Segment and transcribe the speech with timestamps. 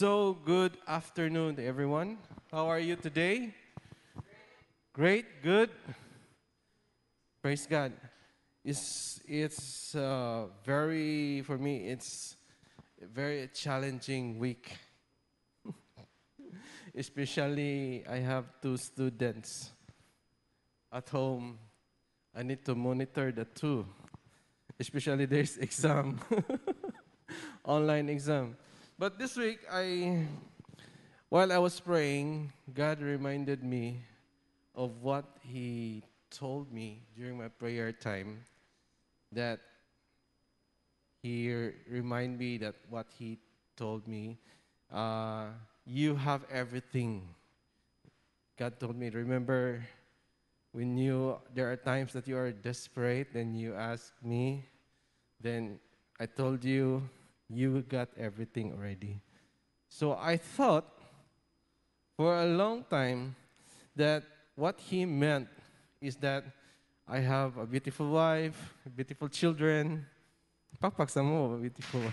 [0.00, 2.16] So, good afternoon everyone.
[2.50, 3.52] How are you today?
[4.94, 5.68] Great, good.
[7.42, 7.92] Praise God.
[8.64, 11.92] It's it's uh, very for me.
[11.92, 12.38] It's
[13.02, 14.72] a very challenging week.
[16.96, 19.68] Especially, I have two students
[20.90, 21.58] at home.
[22.34, 23.84] I need to monitor the two.
[24.80, 26.18] Especially there's exam,
[27.64, 28.56] online exam.
[29.00, 30.28] But this week, I,
[31.30, 34.04] while I was praying, God reminded me
[34.76, 38.44] of what He told me during my prayer time.
[39.32, 39.60] That
[41.22, 41.48] He
[41.88, 43.38] reminded me that what He
[43.74, 44.36] told me,
[44.92, 45.46] uh,
[45.86, 47.24] you have everything.
[48.58, 49.82] God told me, remember
[50.72, 54.68] when you there are times that you are desperate then you ask me,
[55.40, 55.80] then
[56.20, 57.08] I told you
[57.52, 59.20] you got everything already.
[59.88, 60.86] So I thought
[62.16, 63.34] for a long time
[63.96, 64.22] that
[64.54, 65.48] what he meant
[66.00, 66.44] is that
[67.08, 70.06] I have a beautiful wife, beautiful children.
[70.80, 72.00] Pakpak mo, beautiful.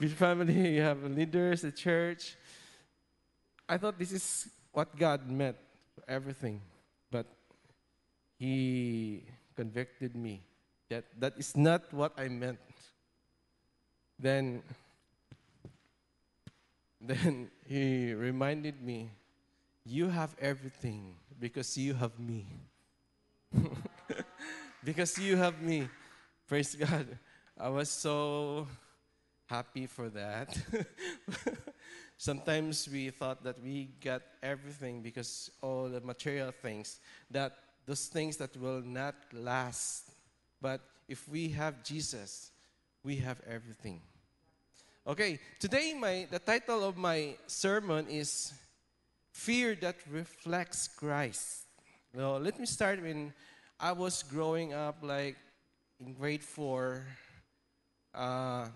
[0.00, 2.36] beautiful family, you have leaders, a church.
[3.68, 5.56] I thought this is what God meant
[5.94, 6.62] for everything.
[7.10, 7.26] But
[8.38, 10.42] he convicted me
[10.88, 12.58] that that is not what I meant
[14.18, 14.62] then
[17.00, 19.10] then he reminded me
[19.84, 22.46] you have everything because you have me.
[24.84, 25.88] Because you have me.
[26.46, 27.18] Praise god.
[27.58, 28.68] I was so
[29.46, 30.56] happy for that.
[32.18, 37.00] Sometimes we thought that we got everything because all the material things
[37.32, 40.10] that those things that will not last.
[40.62, 42.50] But if we have jesus
[43.06, 44.00] we have everything.
[45.06, 48.52] Okay, today my the title of my sermon is
[49.30, 51.70] Fear that reflects Christ.
[52.12, 53.32] Well, let me start when
[53.78, 55.36] I was growing up like
[56.00, 57.06] in grade 4
[58.12, 58.66] uh,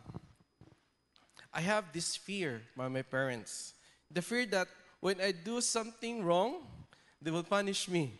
[1.53, 3.75] I have this fear by my parents.
[4.13, 4.69] The fear that
[5.01, 6.63] when I do something wrong,
[7.21, 8.15] they will punish me.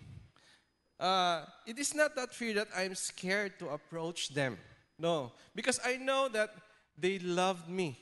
[0.99, 4.59] Uh, it is not that fear that I'm scared to approach them.
[5.01, 6.55] No, because I know that
[6.97, 7.99] they loved me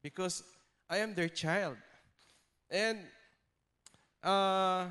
[0.00, 0.44] because
[0.88, 1.76] I am their child.
[2.70, 2.98] And
[4.22, 4.86] uh,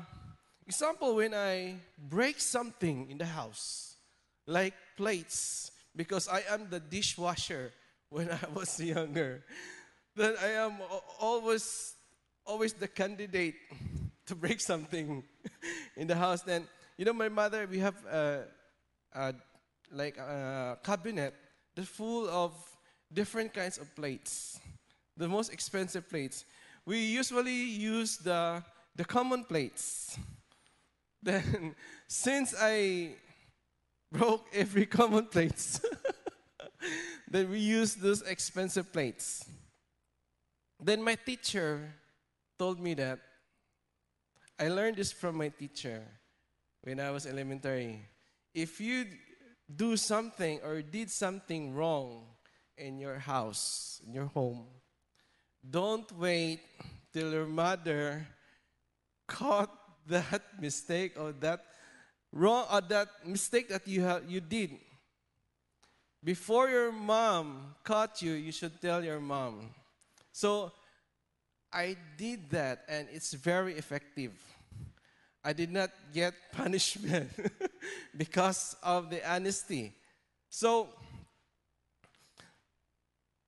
[0.66, 3.96] example, when I break something in the house,
[4.46, 7.72] like plates, because I am the dishwasher
[8.10, 9.42] when I was younger,
[10.14, 10.74] then I am
[11.18, 11.94] always
[12.44, 13.54] always the candidate
[14.26, 15.22] to break something
[15.96, 16.42] in the house.
[16.42, 16.68] Then
[16.98, 18.44] you know, my mother, we have a,
[19.14, 19.34] a
[19.90, 21.34] like a cabinet
[21.74, 22.52] that's full of
[23.12, 24.60] different kinds of plates,
[25.16, 26.44] the most expensive plates.
[26.86, 28.62] We usually use the,
[28.96, 30.18] the common plates.
[31.22, 31.74] Then,
[32.08, 33.10] since I
[34.10, 35.84] broke every common plates,
[37.30, 39.44] then we use those expensive plates.
[40.82, 41.92] Then my teacher
[42.58, 43.18] told me that
[44.58, 46.02] I learned this from my teacher
[46.82, 48.00] when I was elementary.
[48.54, 49.04] If you
[49.76, 52.26] do something or did something wrong
[52.76, 54.66] in your house, in your home,
[55.68, 56.60] don't wait
[57.12, 58.26] till your mother
[59.26, 59.70] caught
[60.06, 61.64] that mistake or that
[62.32, 64.70] wrong or that mistake that you have you did.
[66.22, 69.70] Before your mom caught you, you should tell your mom.
[70.32, 70.72] So
[71.72, 74.32] I did that and it's very effective.
[75.42, 77.30] I did not get punishment
[78.16, 79.94] because of the honesty.
[80.48, 80.88] So,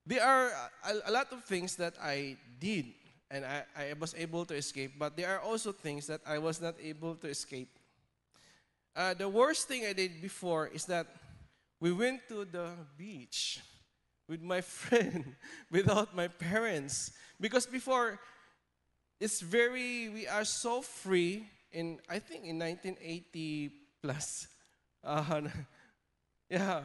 [0.07, 0.51] there are
[0.89, 2.87] a, a, lot of things that I did
[3.31, 6.61] and I, I was able to escape, but there are also things that I was
[6.61, 7.79] not able to escape.
[8.95, 11.07] Uh, the worst thing I did before is that
[11.81, 13.61] we went to the beach
[14.29, 15.35] with my friend
[15.71, 18.19] without my parents because before
[19.19, 23.71] it's very we are so free in I think in 1980
[24.03, 24.49] plus.
[25.05, 25.41] Uh,
[26.49, 26.81] yeah,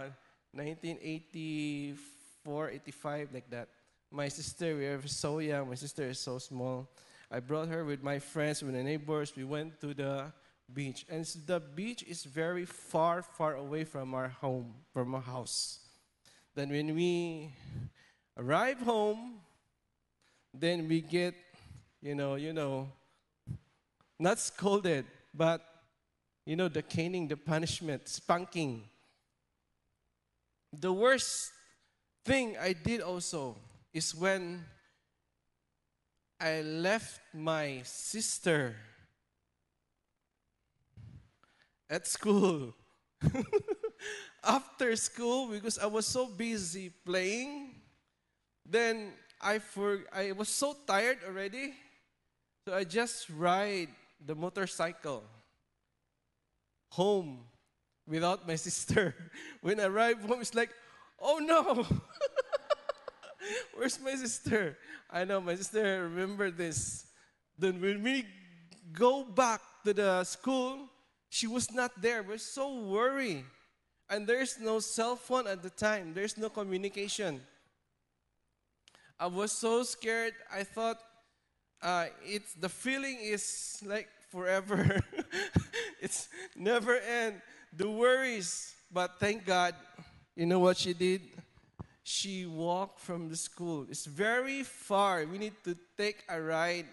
[0.51, 3.69] 1984, 85 like that.
[4.09, 5.69] My sister, we were so young.
[5.69, 6.89] My sister is so small.
[7.29, 9.35] I brought her with my friends, with the neighbors.
[9.35, 10.33] We went to the
[10.73, 15.79] beach, and the beach is very far, far away from our home, from our house.
[16.55, 17.53] Then when we
[18.37, 19.41] arrive home,
[20.53, 21.35] then we get,
[22.01, 22.87] you know, you know,
[24.19, 25.61] not scolded, but
[26.45, 28.83] you know, the caning, the punishment, spanking.
[30.71, 31.51] The worst
[32.23, 33.57] thing I did also
[33.93, 34.63] is when
[36.39, 38.75] I left my sister
[41.89, 42.73] at school.
[44.43, 47.75] After school, because I was so busy playing,
[48.65, 49.11] then
[49.41, 51.73] I for I was so tired already,
[52.65, 53.89] so I just ride
[54.23, 55.23] the motorcycle
[56.89, 57.39] home
[58.07, 59.15] without my sister.
[59.61, 60.71] When I arrived home, it's like,
[61.19, 61.85] oh no,
[63.75, 64.77] where's my sister?
[65.09, 67.05] I know my sister remember this.
[67.57, 68.25] Then when we
[68.93, 70.89] go back to the school,
[71.29, 72.23] she was not there.
[72.23, 73.45] We're so worried.
[74.09, 76.13] And there's no cell phone at the time.
[76.13, 77.41] There's no communication.
[79.19, 80.33] I was so scared.
[80.53, 80.99] I thought
[81.81, 84.99] uh, it's the feeling is like forever.
[86.01, 87.41] it's never end.
[87.75, 88.73] The worries.
[88.91, 89.75] But thank God,
[90.35, 91.21] you know what she did?
[92.03, 93.85] She walked from the school.
[93.89, 95.25] It's very far.
[95.25, 96.85] We need to take a ride,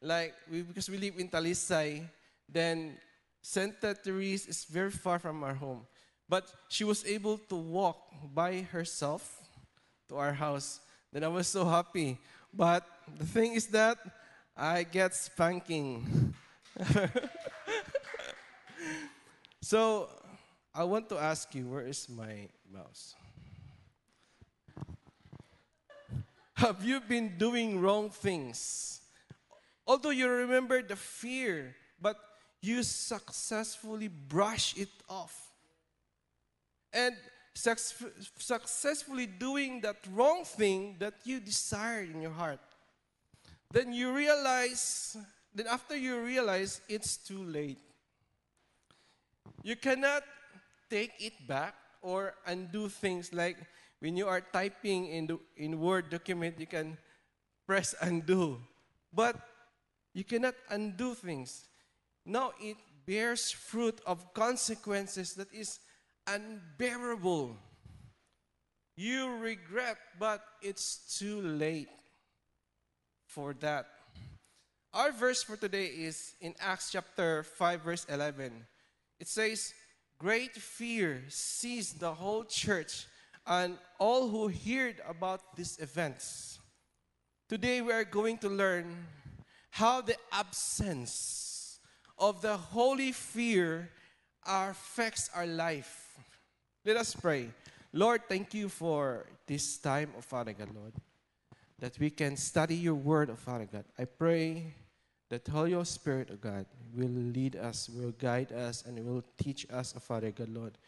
[0.00, 2.08] like we, because we live in Talisay.
[2.48, 2.96] Then
[3.42, 5.86] Santa Teresa is very far from our home.
[6.28, 7.98] But she was able to walk
[8.34, 9.42] by herself
[10.08, 10.80] to our house.
[11.12, 12.18] Then I was so happy.
[12.56, 12.86] But
[13.18, 13.98] the thing is that
[14.56, 16.32] I get spanking.
[19.60, 20.08] so
[20.74, 23.14] I want to ask you, where is my mouse?
[26.54, 29.02] Have you been doing wrong things?
[29.86, 32.16] Although you remember the fear, but
[32.62, 35.52] you successfully brush it off.
[36.94, 37.14] And
[37.56, 42.60] successfully doing that wrong thing that you desired in your heart.
[43.70, 45.16] Then you realize,
[45.54, 47.78] then after you realize, it's too late.
[49.62, 50.22] You cannot
[50.90, 53.56] take it back or undo things like
[54.00, 56.98] when you are typing in the in Word document, you can
[57.66, 58.60] press undo.
[59.12, 59.36] But
[60.12, 61.66] you cannot undo things.
[62.24, 62.76] Now it
[63.06, 65.80] bears fruit of consequences that is
[66.26, 67.56] unbearable.
[68.96, 71.88] You regret, but it's too late
[73.26, 73.86] for that.
[74.94, 78.52] Our verse for today is in Acts chapter 5, verse 11.
[79.20, 79.74] It says,
[80.18, 83.06] Great fear seized the whole church
[83.46, 86.58] and all who heard about these events.
[87.48, 89.06] Today we are going to learn
[89.70, 91.78] how the absence
[92.18, 93.90] of the holy fear
[94.46, 96.05] affects our life.
[96.86, 97.48] Let us pray.
[97.92, 100.92] Lord, thank you for this time, of Father God, Lord,
[101.80, 103.84] that we can study your word, of Father God.
[103.98, 104.72] I pray
[105.28, 109.94] that Holy Spirit, of God, will lead us, will guide us, and will teach us,
[109.96, 110.78] of Father God, Lord,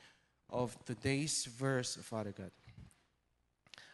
[0.48, 2.52] of today's verse, Father God.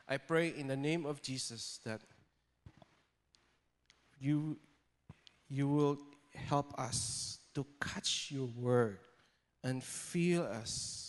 [0.07, 2.03] I pray in the name of Jesus that
[4.21, 4.59] you,
[5.49, 5.97] you will
[6.35, 8.99] help us to catch your word
[9.63, 11.04] and feel us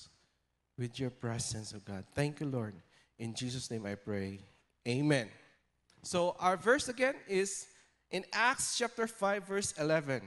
[0.78, 2.04] with your presence, of God.
[2.14, 2.74] Thank you, Lord.
[3.18, 4.40] In Jesus' name I pray.
[4.88, 5.30] Amen.
[6.04, 7.68] So, our verse again is
[8.12, 10.22] in Acts chapter 5, verse 11.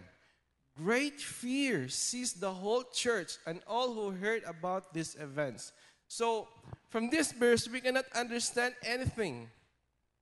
[0.76, 5.72] Great fear seized the whole church and all who heard about these events.
[6.08, 6.48] So,
[6.88, 9.50] from this verse, we cannot understand anything.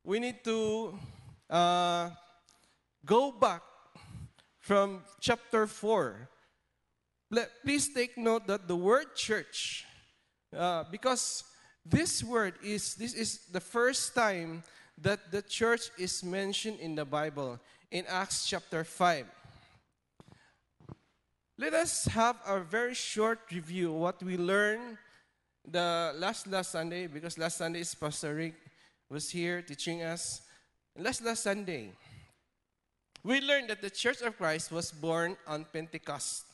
[0.02, 0.98] We need to
[1.48, 2.10] uh,
[3.04, 3.62] go back
[4.58, 6.28] from chapter 4.
[7.30, 9.84] Let, please take note that the word church,
[10.54, 11.44] uh, because
[11.84, 14.62] this word is this is the first time
[14.98, 17.58] that the church is mentioned in the Bible
[17.90, 19.26] in Acts chapter 5.
[21.58, 24.98] Let us have a very short review what we learned
[25.66, 28.54] the last last Sunday because last Sunday is Pastor Rick
[29.08, 30.42] was here teaching us.
[30.96, 31.92] Last last Sunday,
[33.22, 36.44] we learned that the Church of Christ was born on Pentecost.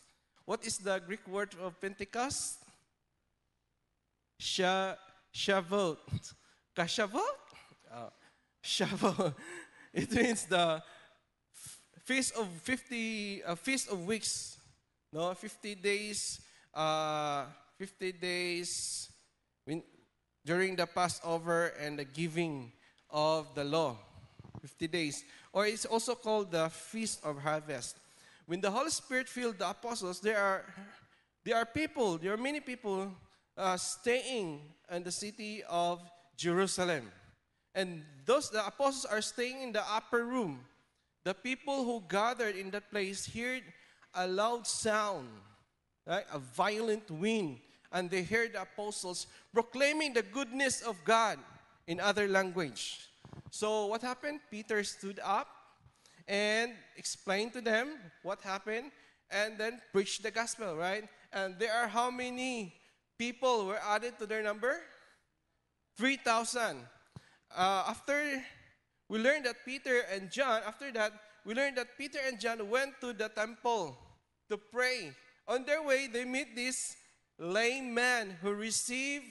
[0.44, 2.61] What is the Greek word of Pentecost?
[4.42, 4.94] Sha,
[5.32, 5.98] Shavuot.
[6.76, 7.20] Kashavot?
[7.94, 8.12] Oh,
[8.62, 9.34] Shavuot.
[9.94, 10.82] It means the
[12.04, 14.56] feast of 50, uh, feast of weeks
[15.12, 16.40] no, 50 days,
[16.72, 17.44] uh,
[17.76, 19.10] 50 days
[19.66, 19.82] when,
[20.42, 22.72] during the Passover and the giving
[23.10, 23.98] of the law.
[24.62, 25.22] 50 days.
[25.52, 27.98] Or it's also called the Feast of Harvest.
[28.46, 30.64] When the Holy Spirit filled the apostles, there are,
[31.44, 33.12] there are people, there are many people
[33.56, 36.00] uh, staying in the city of
[36.36, 37.10] Jerusalem.
[37.74, 40.60] And those, the apostles are staying in the upper room.
[41.24, 43.62] The people who gathered in that place heard
[44.14, 45.28] a loud sound,
[46.06, 46.24] right?
[46.32, 47.58] a violent wind,
[47.92, 51.38] and they heard the apostles proclaiming the goodness of God
[51.86, 53.08] in other language.
[53.50, 54.40] So what happened?
[54.50, 55.48] Peter stood up
[56.28, 58.90] and explained to them what happened
[59.30, 61.04] and then preached the gospel, right?
[61.32, 62.74] And there are how many
[63.22, 64.82] people were added to their number?
[65.96, 66.82] 3,000.
[67.54, 68.42] Uh, after
[69.08, 71.12] we learned that Peter and John, after that,
[71.46, 73.96] we learned that Peter and John went to the temple
[74.50, 75.12] to pray.
[75.46, 76.96] On their way, they meet this
[77.38, 79.30] lame man who received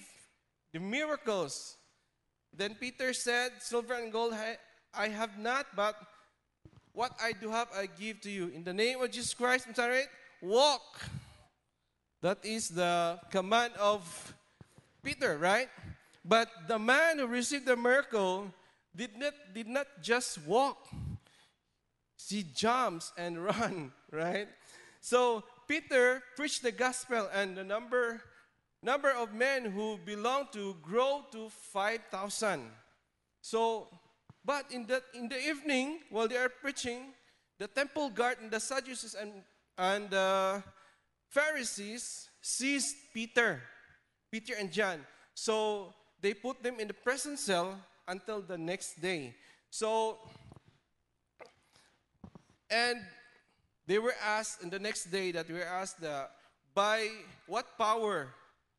[0.72, 1.76] the miracles.
[2.56, 4.34] Then Peter said, Silver and gold
[4.94, 5.96] I have not, but
[6.94, 8.52] what I do have I give to you.
[8.56, 10.08] In the name of Jesus Christ, Nazareth,
[10.42, 11.10] walk.
[12.22, 14.02] That is the command of
[15.04, 15.70] Peter, right?
[16.24, 18.54] But the man who received the miracle
[18.96, 20.88] did not, did not just walk.
[22.30, 24.48] He jumps and run, right?
[25.02, 28.22] So Peter preached the gospel and the number
[28.84, 32.66] number of men who belong to grow to 5,000.
[33.42, 33.88] So,
[34.44, 37.14] but in the, in the evening, while they are preaching,
[37.60, 39.32] the temple guard and the Sadducees and,
[39.78, 40.64] and the
[41.32, 43.62] Pharisees seized Peter,
[44.30, 45.00] Peter and John.
[45.34, 49.34] So they put them in the prison cell until the next day.
[49.70, 50.18] So,
[52.70, 53.00] and
[53.88, 56.28] they were asked, in the next day that we were asked, the,
[56.76, 57.08] by
[57.48, 58.28] what power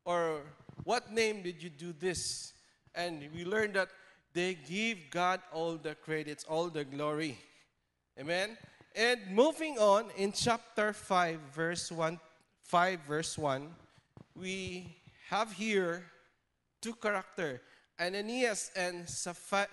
[0.05, 0.43] or
[0.85, 2.53] what name did you do this?
[2.95, 3.89] And we learned that
[4.35, 7.39] they give God all the credits, all the glory.
[8.21, 8.59] Amen.
[8.95, 12.21] And moving on in chapter 5 verse 1
[12.73, 13.69] 5 verse 1,
[14.35, 14.97] we
[15.29, 16.07] have here
[16.81, 17.61] two character,
[18.01, 19.67] Ananias and Sapphira.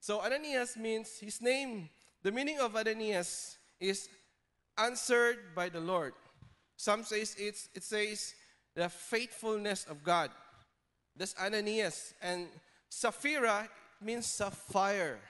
[0.00, 1.88] So Ananias means his name,
[2.22, 4.10] the meaning of Ananias is
[4.76, 6.12] answered by the Lord.
[6.76, 8.34] Some says it's, it says
[8.76, 10.30] the faithfulness of God.
[11.16, 12.12] That's Ananias.
[12.20, 12.48] And
[12.90, 13.66] Sapphira
[14.02, 15.20] means sapphire.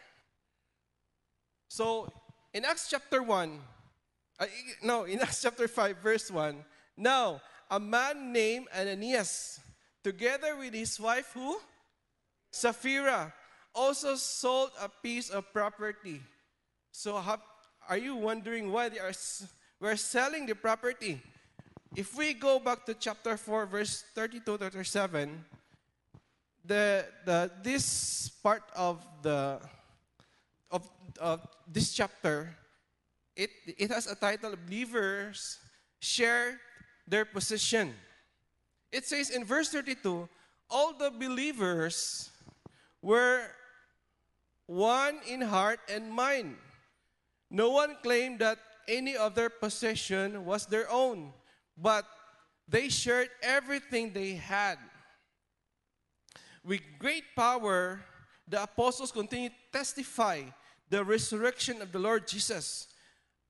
[1.68, 2.12] So
[2.52, 3.60] in Acts chapter 1,
[4.40, 4.46] uh,
[4.82, 6.56] no, in Acts chapter 5, verse 1,
[6.96, 9.60] now a man named Ananias,
[10.02, 11.60] together with his wife, who?
[12.50, 13.32] Sapphira,
[13.74, 16.20] also sold a piece of property.
[16.90, 17.22] So,
[17.88, 19.12] are you wondering why they are
[19.78, 21.20] we're selling the property?
[21.94, 25.44] If we go back to chapter 4, verse 32 to 37,
[26.64, 29.60] the, the, this part of, the,
[30.70, 32.54] of, of this chapter,
[33.40, 35.58] it, it has a title, Believers
[36.00, 36.60] Share
[37.06, 37.94] Their Position.
[38.92, 40.28] It says in verse 32,
[40.68, 42.30] all the believers
[43.02, 43.42] were
[44.66, 46.56] one in heart and mind.
[47.50, 51.32] No one claimed that any of their possession was their own
[51.80, 52.04] but
[52.68, 54.78] they shared everything they had.
[56.64, 58.00] With great power,
[58.46, 60.42] the apostles continued to testify
[60.90, 62.88] the resurrection of the Lord Jesus.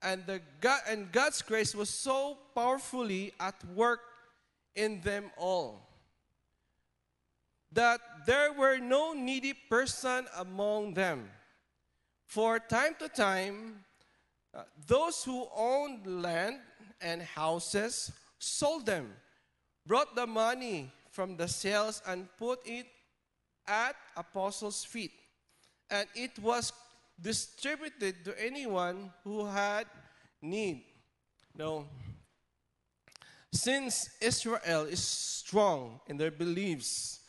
[0.03, 4.01] And, the God, and God's grace was so powerfully at work
[4.75, 5.87] in them all
[7.73, 11.31] that there were no needy person among them.
[12.27, 13.85] For time to time,
[14.55, 16.59] uh, those who owned land
[17.01, 19.13] and houses sold them,
[19.87, 22.87] brought the money from the sales, and put it
[23.67, 25.13] at apostles' feet.
[25.91, 26.73] And it was
[27.21, 29.87] distributed to anyone who had
[30.41, 30.85] need.
[31.57, 31.85] Now,
[33.53, 37.21] since Israel is strong in their beliefs,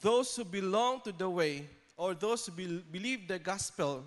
[0.00, 4.04] those who belong to the way or those who be, believe the gospel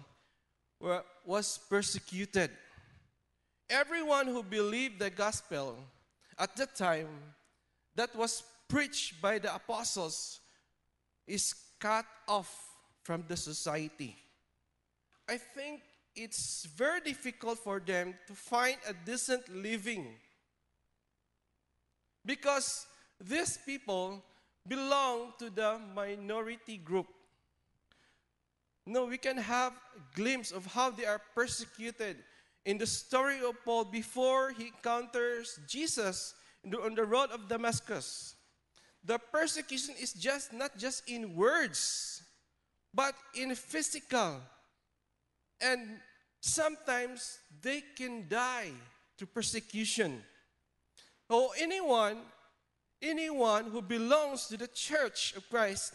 [0.79, 2.51] were, was persecuted.
[3.69, 5.77] Everyone who believed the gospel
[6.37, 7.07] at that time
[7.95, 10.39] that was preached by the apostles
[11.27, 12.69] is cut off
[13.03, 14.15] from the society.
[15.31, 15.79] I think
[16.13, 20.05] it's very difficult for them to find a decent living
[22.25, 22.85] because
[23.17, 24.21] these people
[24.67, 27.07] belong to the minority group.
[28.85, 32.17] No, we can have a glimpse of how they are persecuted
[32.65, 36.33] in the story of Paul before he encounters Jesus
[36.65, 38.35] on the road of Damascus.
[39.05, 42.21] The persecution is just not just in words,
[42.93, 44.41] but in physical.
[45.61, 45.99] And
[46.39, 48.71] sometimes they can die
[49.17, 50.23] to persecution.
[51.29, 52.17] Oh, anyone,
[53.01, 55.93] anyone who belongs to the church of Christ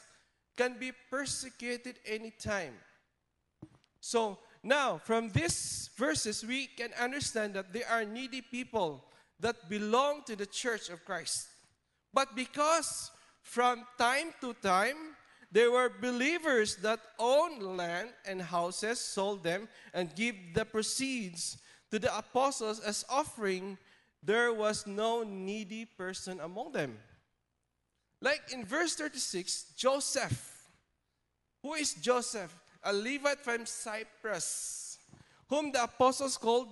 [0.57, 2.75] can be persecuted anytime.
[4.01, 9.05] So now, from these verses, we can understand that there are needy people
[9.41, 11.49] that belong to the church of Christ.
[12.15, 13.11] But because
[13.43, 15.16] from time to time,
[15.53, 21.59] There were believers that owned land and houses, sold them, and give the proceeds
[21.91, 23.79] to the apostles as offering.
[24.23, 26.99] There was no needy person among them.
[28.21, 30.69] Like in verse 36, Joseph.
[31.63, 32.55] Who is Joseph?
[32.83, 34.99] A Levite from Cyprus,
[35.49, 36.69] whom the apostles called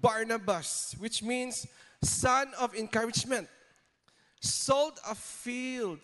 [0.00, 1.66] Barnabas, which means
[2.02, 3.48] son of encouragement,
[4.40, 5.98] sold a field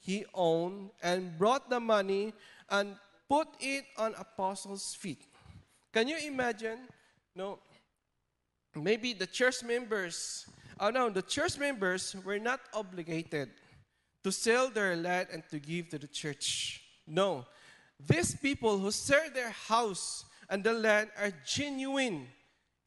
[0.00, 2.32] he owned and brought the money
[2.68, 2.96] and
[3.28, 5.22] put it on apostles' feet.
[5.92, 6.78] Can you imagine?
[7.36, 7.58] No,
[8.74, 10.46] maybe the church members,
[10.80, 13.50] oh no, the church members were not obligated
[14.24, 16.82] to sell their land and to give to the church.
[17.06, 17.46] No,
[18.08, 22.26] these people who sell their house and the land are genuine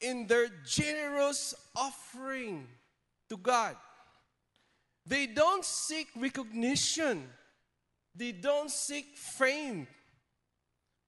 [0.00, 2.66] in their generous offering
[3.28, 3.76] to God.
[5.06, 7.28] They don't seek recognition.
[8.14, 9.86] They don't seek fame.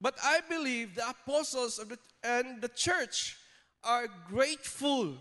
[0.00, 3.36] But I believe the apostles the, and the church
[3.82, 5.14] are grateful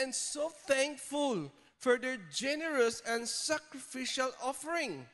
[0.00, 5.06] and so thankful for their generous and sacrificial offering.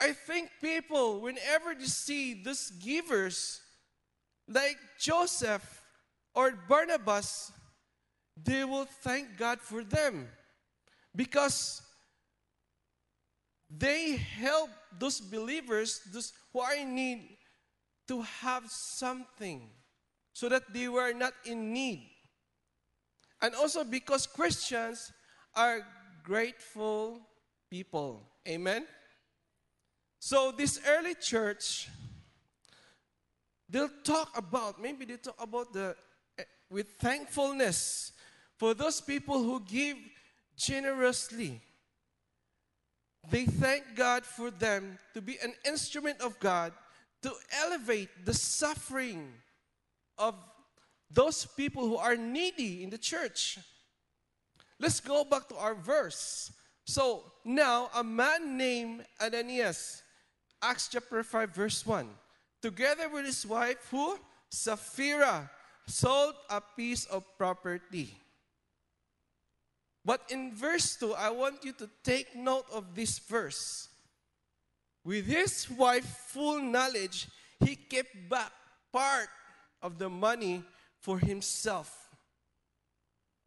[0.00, 3.60] I think people, whenever they see these givers,
[4.46, 5.82] like Joseph
[6.34, 7.50] or Barnabas,
[8.40, 10.28] they will thank God for them
[11.14, 11.82] because
[13.70, 17.36] they help those believers, those who are in need,
[18.08, 19.68] to have something
[20.32, 22.10] so that they were not in need.
[23.42, 25.12] And also because Christians
[25.54, 25.80] are
[26.24, 27.20] grateful
[27.70, 28.22] people.
[28.48, 28.86] Amen?
[30.20, 31.88] So, this early church,
[33.68, 35.94] they'll talk about, maybe they talk about the,
[36.38, 38.12] eh, with thankfulness
[38.56, 39.96] for those people who give
[40.58, 41.62] generously.
[43.30, 46.72] They thank God for them to be an instrument of God
[47.22, 47.32] to
[47.64, 49.32] elevate the suffering
[50.18, 50.34] of
[51.10, 53.58] those people who are needy in the church.
[54.78, 56.52] Let's go back to our verse.
[56.84, 60.02] So now, a man named Ananias,
[60.62, 62.08] Acts chapter 5, verse 1,
[62.62, 64.18] together with his wife, who?
[64.50, 65.50] Sapphira,
[65.86, 68.16] sold a piece of property.
[70.08, 73.90] But in verse 2, I want you to take note of this verse.
[75.04, 77.28] With his wife's full knowledge,
[77.60, 78.50] he kept back
[78.90, 79.28] part
[79.82, 80.64] of the money
[80.98, 82.08] for himself,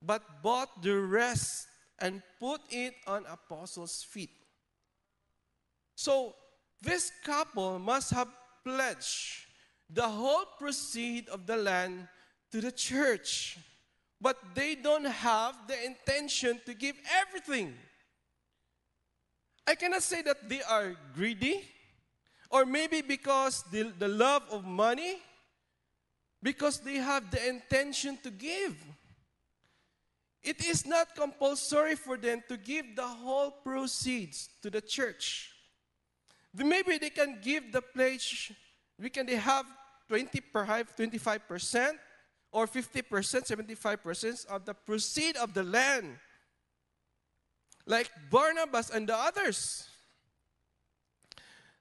[0.06, 1.66] but bought the rest
[1.98, 4.30] and put it on apostles' feet.
[5.96, 6.36] So
[6.80, 8.30] this couple must have
[8.64, 9.48] pledged
[9.90, 12.08] the whole proceed of the land
[12.52, 13.58] to the church
[14.22, 17.74] but they don't have the intention to give everything.
[19.66, 21.64] I cannot say that they are greedy,
[22.52, 25.18] or maybe because the, the love of money,
[26.44, 28.76] because they have the intention to give.
[30.44, 35.52] It is not compulsory for them to give the whole proceeds to the church.
[36.54, 38.52] Maybe they can give the pledge,
[39.00, 39.66] we can they have
[40.10, 41.98] 20 perhaps 25 percent
[42.52, 46.18] or 50%, 75% of the proceed of the land.
[47.86, 49.88] Like Barnabas and the others.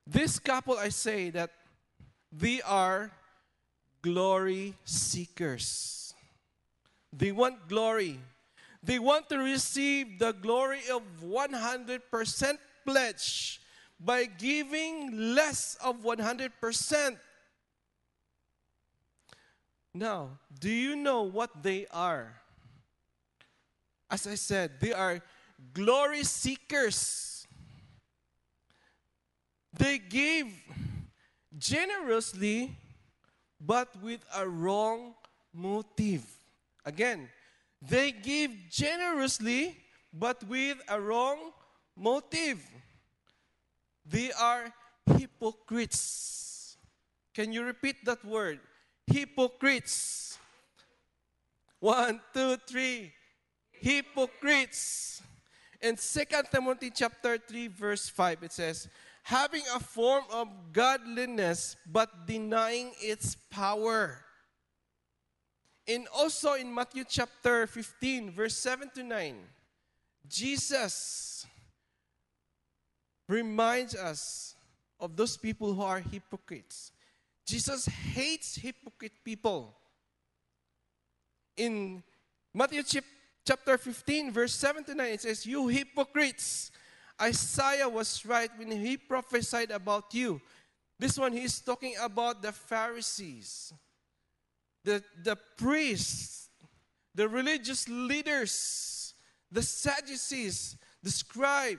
[0.06, 1.50] This couple, I say that
[2.32, 3.10] they are
[4.02, 6.14] glory seekers.
[7.12, 8.18] They want glory.
[8.82, 13.60] They want to receive the glory of 100% pledge
[13.98, 17.18] by giving less of 100%.
[19.92, 22.40] Now, do you know what they are?
[24.10, 25.20] As I said, they are
[25.72, 27.46] glory seekers.
[29.72, 30.46] They give
[31.58, 32.76] generously,
[33.60, 35.14] but with a wrong
[35.52, 36.24] motive.
[36.84, 37.28] Again,
[37.82, 39.76] they give generously,
[40.12, 41.52] but with a wrong
[41.96, 42.60] motive.
[44.06, 44.72] They are
[45.16, 46.76] hypocrites.
[47.34, 48.60] Can you repeat that word?
[49.10, 50.38] Hypocrites.
[51.80, 53.12] One, two, three.
[53.72, 55.22] Hypocrites.
[55.80, 58.88] In 2 Timothy chapter 3, verse 5, it says,
[59.22, 64.24] having a form of godliness, but denying its power.
[65.88, 69.36] And also in Matthew chapter 15, verse 7 to 9,
[70.28, 71.46] Jesus
[73.26, 74.54] reminds us
[74.98, 76.92] of those people who are hypocrites.
[77.46, 79.76] Jesus hates hypocrite people.
[81.56, 82.02] In
[82.54, 82.82] Matthew
[83.44, 86.70] chapter 15, verse 7 to 9, it says, You hypocrites,
[87.20, 90.40] Isaiah was right when he prophesied about you.
[90.98, 93.72] This one, he's talking about the Pharisees,
[94.84, 96.48] the, the priests,
[97.14, 99.14] the religious leaders,
[99.50, 101.78] the Sadducees, the scribe.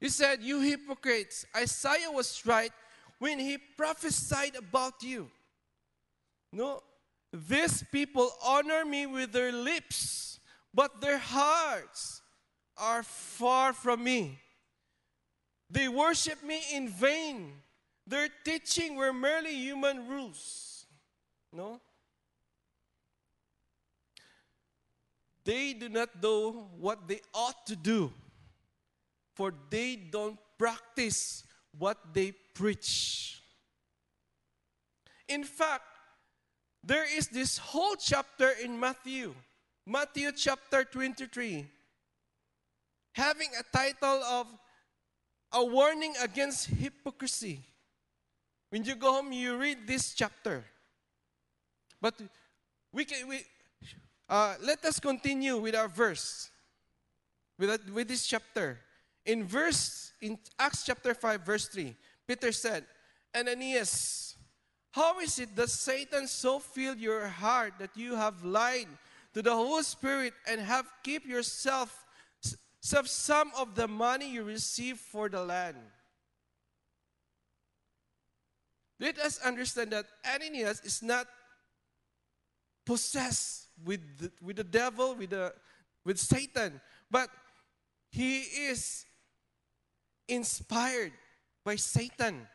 [0.00, 2.72] He said, You hypocrites, Isaiah was right
[3.18, 5.30] when he prophesied about you.
[6.52, 6.82] No,
[7.32, 10.40] these people honor me with their lips,
[10.72, 12.22] but their hearts
[12.76, 14.38] are far from me.
[15.70, 17.52] They worship me in vain.
[18.06, 20.86] Their teaching were merely human rules.
[21.52, 21.80] No?
[25.44, 28.12] They do not know what they ought to do,
[29.38, 31.44] for they don't practice
[31.78, 33.40] what they preach.
[35.28, 35.84] In fact,
[36.82, 39.32] there is this whole chapter in Matthew,
[39.86, 41.64] Matthew chapter 23,
[43.12, 44.48] having a title of
[45.52, 47.60] A Warning Against Hypocrisy.
[48.70, 50.64] When you go home, you read this chapter.
[52.00, 52.14] But
[52.92, 53.44] we can, we,
[54.28, 56.50] uh, let us continue with our verse,
[57.56, 58.80] with, with this chapter.
[59.28, 61.94] In verse, in Acts chapter 5, verse 3,
[62.26, 62.86] Peter said,
[63.36, 64.36] Ananias,
[64.90, 68.88] how is it that Satan so filled your heart that you have lied
[69.34, 72.06] to the Holy Spirit and have kept yourself
[72.80, 75.76] some of the money you received for the land?
[78.98, 81.26] Let us understand that Ananias is not
[82.86, 85.52] possessed with the, with the devil, with, the,
[86.02, 87.28] with Satan, but
[88.10, 89.04] he is
[90.28, 91.12] inspired
[91.64, 92.46] by Satan.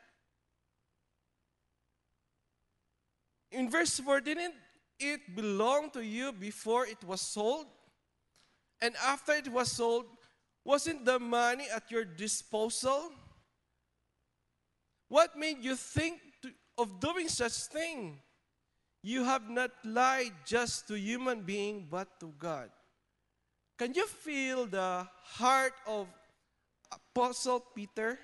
[3.52, 4.56] In verse 4, didn't
[5.00, 7.68] it belong to you before it was sold?
[8.82, 10.06] And after it was sold,
[10.66, 13.12] wasn't the money at your disposal?
[15.10, 18.20] What made you think to, of doing such thing?
[19.04, 22.70] You have not lied just to human being but to God.
[23.78, 26.08] Can you feel the heart of
[26.96, 28.20] Apostle Peter?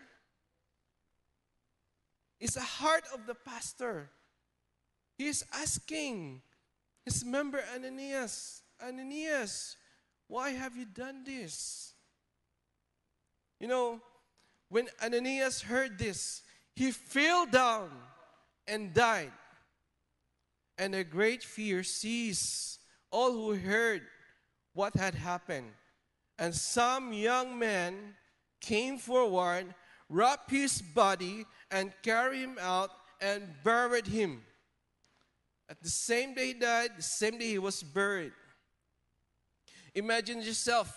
[2.39, 4.09] is the heart of the pastor.
[5.17, 6.41] He is asking
[7.03, 9.75] his member Ananias, Ananias,
[10.27, 11.93] why have you done this?
[13.59, 14.01] You know,
[14.69, 16.43] when Ananias heard this,
[16.75, 17.89] he fell down
[18.67, 19.33] and died.
[20.77, 22.79] And a great fear seized
[23.11, 24.03] all who heard
[24.73, 25.71] what had happened.
[26.37, 28.15] And some young men
[28.61, 29.73] came forward,
[30.09, 32.91] wrapped his body, and carried him out
[33.21, 34.41] and buried him.
[35.69, 38.31] At the same day he died, the same day he was buried.
[39.93, 40.95] Imagine yourself,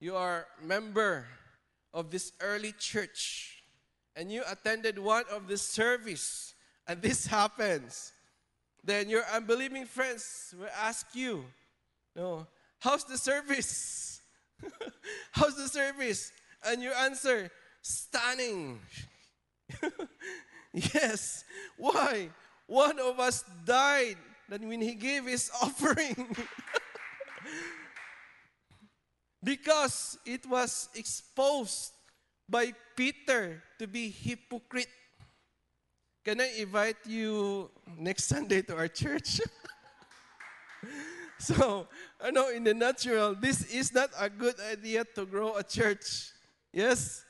[0.00, 1.26] you are a member
[1.92, 3.62] of this early church,
[4.16, 6.54] and you attended one of the service,
[6.86, 8.12] and this happens.
[8.84, 11.44] Then your unbelieving friends will ask you,
[12.16, 12.46] no,
[12.78, 14.20] how's the service?
[15.32, 16.32] how's the service?
[16.64, 17.50] And you answer,
[17.82, 18.80] stunning.
[20.72, 21.44] yes.
[21.76, 22.30] Why?
[22.66, 24.16] One of us died
[24.48, 26.36] that when he gave his offering.
[29.42, 31.92] because it was exposed
[32.48, 34.88] by Peter to be hypocrite.
[36.24, 39.40] Can I invite you next Sunday to our church?
[41.38, 41.86] so,
[42.20, 46.32] I know in the natural, this is not a good idea to grow a church.
[46.78, 47.24] Yes?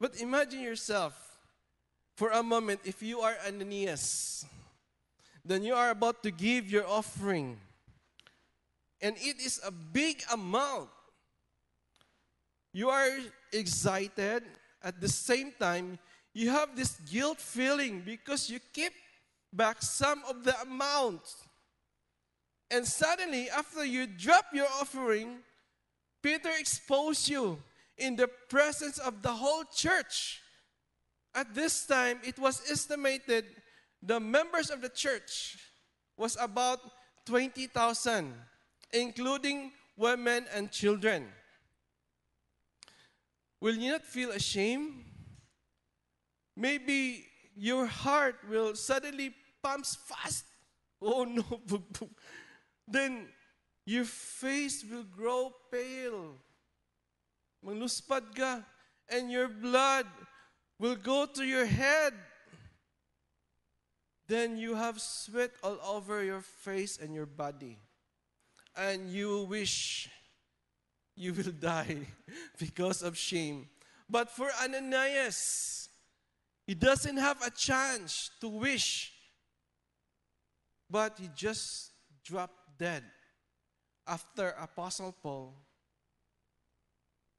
[0.00, 1.14] But imagine yourself
[2.16, 4.44] for a moment if you are Ananias,
[5.44, 7.56] then you are about to give your offering,
[9.00, 10.90] and it is a big amount.
[12.72, 13.10] You are
[13.52, 14.42] excited.
[14.82, 16.00] At the same time,
[16.32, 18.92] you have this guilt feeling because you keep
[19.52, 21.22] back some of the amount.
[22.72, 25.38] And suddenly, after you drop your offering,
[26.20, 27.56] Peter exposed you
[27.98, 30.40] in the presence of the whole church.
[31.34, 33.44] At this time, it was estimated
[34.02, 35.56] the members of the church
[36.16, 36.78] was about
[37.26, 38.34] 20,000,
[38.92, 41.26] including women and children.
[43.60, 45.04] Will you not feel ashamed?
[46.56, 47.26] Maybe
[47.56, 50.44] your heart will suddenly pump fast.
[51.06, 51.44] Oh no.
[52.88, 53.26] then
[53.84, 56.36] your face will grow pale.
[57.64, 58.62] Maluspad ka.
[59.08, 60.06] And your blood
[60.78, 62.14] will go to your head.
[64.26, 67.78] Then you have sweat all over your face and your body.
[68.76, 70.08] And you wish
[71.16, 72.06] you will die
[72.58, 73.68] because of shame.
[74.08, 75.88] But for Ananias,
[76.66, 79.12] he doesn't have a chance to wish,
[80.90, 81.92] but he just
[82.24, 83.04] dropped dead
[84.06, 85.54] after Apostle Paul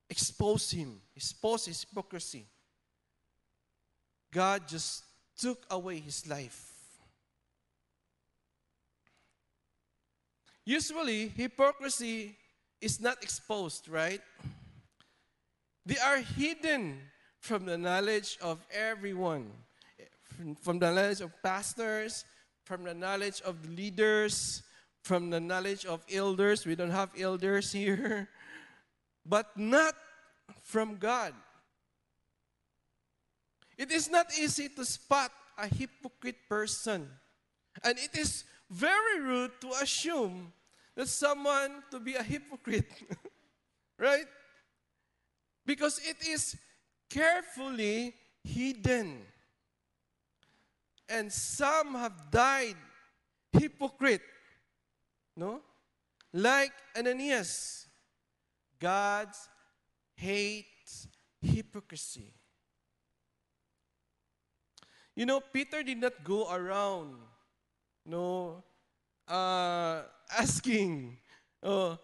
[0.10, 2.46] exposed him, expose his hypocrisy.
[4.32, 5.04] God just
[5.38, 6.72] took away his life.
[10.66, 12.36] Usually, hypocrisy
[12.82, 14.22] is not exposed, right?
[15.86, 17.00] They are hidden
[17.40, 19.52] from the knowledge of everyone,
[20.62, 22.26] from the knowledge of pastors,
[22.64, 24.64] from the knowledge of leaders,
[25.04, 26.66] from the knowledge of elders.
[26.66, 28.28] We don't have elders here,
[29.26, 29.96] but not
[30.62, 31.34] from God.
[33.78, 37.10] It is not easy to spot a hypocrite person,
[37.84, 40.54] and it is very rude to assume
[40.96, 42.90] that someone to be a hypocrite,
[44.00, 44.26] right?
[45.66, 46.56] Because it is
[47.10, 49.22] carefully hidden.
[51.08, 52.76] And some have died
[53.52, 54.22] hypocrite.
[55.36, 55.62] No?
[56.34, 57.85] Like Ananias.
[58.80, 59.30] God
[60.16, 61.08] hates
[61.42, 62.34] hypocrisy.
[65.16, 67.16] You know, Peter did not go around,
[68.06, 68.64] no,
[69.28, 70.02] uh,
[70.38, 71.18] asking
[71.64, 71.96] uh,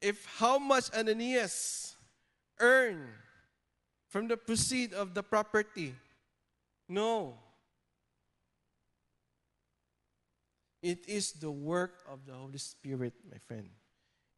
[0.00, 1.96] if how much Ananias
[2.60, 3.08] earned
[4.08, 5.94] from the proceed of the property.
[6.88, 7.36] No.
[10.82, 13.68] It is the work of the Holy Spirit, my friend.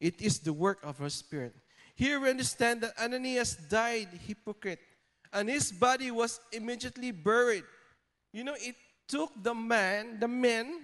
[0.01, 1.55] It is the work of our Spirit.
[1.95, 4.79] Here we understand that Ananias died hypocrite,
[5.31, 7.63] and his body was immediately buried.
[8.33, 8.75] You know, it
[9.07, 10.81] took the man, the men,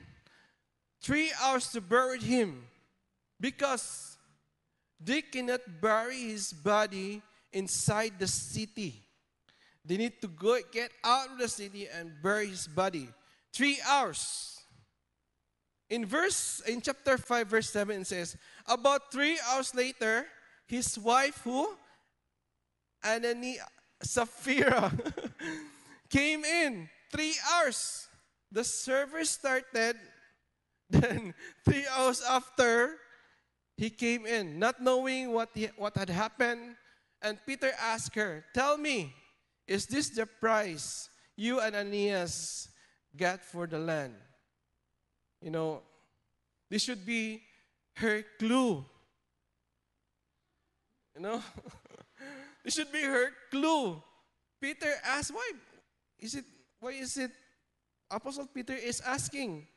[1.01, 2.63] three hours to bury him
[3.41, 4.17] because
[4.99, 9.01] they cannot bury his body inside the city.
[9.83, 13.09] They need to go get out of the city and bury his body.
[13.51, 14.56] Three hours.
[15.89, 20.25] In verse in chapter 5, verse 7, it says, About three hours later,
[20.67, 21.69] his wife, who?
[23.03, 23.55] Anani
[24.01, 24.91] Sapphira,
[26.09, 26.89] came in.
[27.11, 28.07] Three hours.
[28.51, 29.95] The service started
[30.89, 31.33] then,
[31.65, 32.95] three hours after,
[33.75, 36.75] he came in, not knowing what, he, what had happened.
[37.21, 39.13] And Peter asked her, Tell me,
[39.67, 42.69] is this the price you and Ananias
[43.15, 44.15] got for the land?
[45.41, 45.81] You know,
[46.69, 47.41] this should be
[47.95, 48.83] her clue.
[51.15, 51.41] You know,
[52.63, 54.01] this should be her clue.
[54.61, 55.51] Peter asked, Why
[56.19, 56.45] is it?
[56.79, 57.31] Why is it?
[58.09, 59.67] Apostle Peter is asking.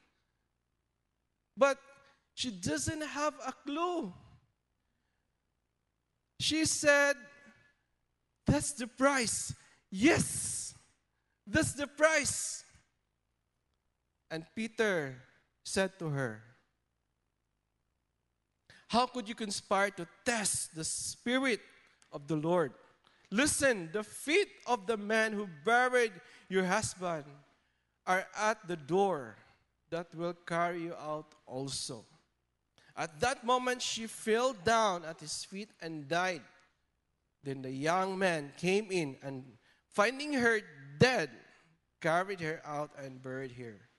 [1.57, 1.79] But
[2.35, 4.13] she doesn't have a clue.
[6.39, 7.17] She said,
[8.47, 9.53] That's the price.
[9.91, 10.75] Yes,
[11.47, 12.65] that's the price.
[14.31, 15.17] And Peter
[15.71, 16.43] said to her,
[18.89, 21.61] How could you conspire to test the Spirit
[22.13, 22.73] of the Lord?
[23.31, 26.13] Listen, the feet of the man who buried
[26.49, 27.25] your husband
[28.05, 29.37] are at the door
[29.91, 32.05] that will carry you out also.
[32.97, 36.43] At that moment, she fell down at his feet and died.
[37.45, 39.45] Then the young man came in and,
[39.89, 40.61] finding her
[40.99, 41.31] dead,
[42.01, 43.90] carried her out and buried her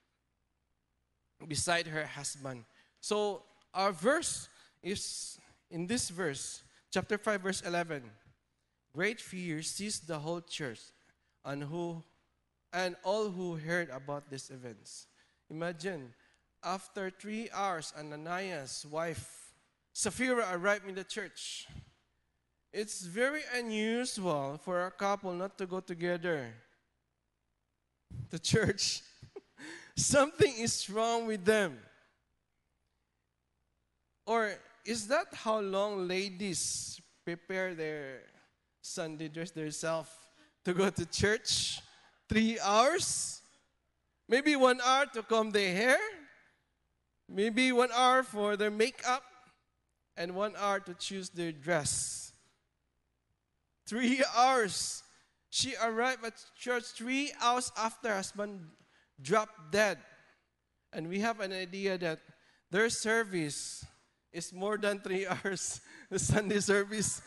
[1.48, 2.64] beside her husband.
[3.00, 3.42] So,
[3.74, 4.48] our verse
[4.82, 5.38] is
[5.70, 8.02] in this verse, chapter 5, verse 11.
[8.94, 10.80] Great fear seized the whole church
[11.44, 12.02] and who
[12.72, 15.06] and all who heard about these events.
[15.50, 16.14] Imagine,
[16.64, 19.52] after three hours, Ananias' wife,
[19.92, 21.66] Sapphira, arrived in the church.
[22.72, 26.54] It's very unusual for a couple not to go together.
[28.30, 29.02] The church.
[29.96, 31.78] Something is wrong with them.
[34.26, 38.22] Or is that how long ladies prepare their
[38.80, 40.10] Sunday dress themselves
[40.64, 41.80] to go to church?
[42.28, 43.42] Three hours?
[44.28, 45.98] Maybe one hour to comb their hair.
[47.28, 49.22] Maybe one hour for their makeup.
[50.16, 52.32] And one hour to choose their dress.
[53.86, 55.02] Three hours.
[55.50, 58.60] She arrived at church three hours after husband
[59.22, 59.98] dropped dead.
[60.92, 62.20] And we have an idea that
[62.70, 63.84] their service
[64.32, 65.80] is more than three hours.
[66.10, 67.22] The Sunday service,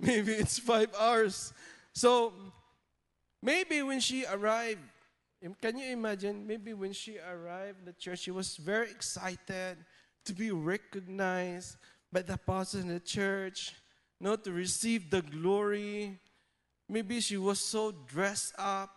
[0.00, 1.52] maybe it's five hours.
[1.92, 2.32] So
[3.42, 4.80] Maybe when she arrived,
[5.62, 6.46] can you imagine?
[6.46, 9.78] Maybe when she arrived at the church, she was very excited
[10.26, 11.76] to be recognized
[12.12, 13.74] by the apostles in the church,
[14.20, 16.18] not to receive the glory.
[16.88, 18.90] Maybe she was so dressed up,